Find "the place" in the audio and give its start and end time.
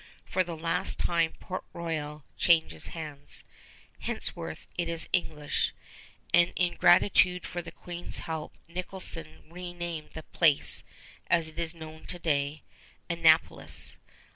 10.15-10.83